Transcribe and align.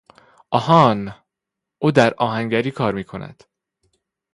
آهان! 0.51 1.15
او 1.79 1.91
در 1.91 2.13
آهنگری 2.17 2.71
کار 2.71 2.93
میکند. 2.93 3.43